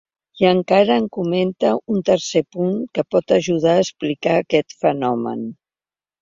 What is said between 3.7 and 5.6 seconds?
a explicar aquest fenomen.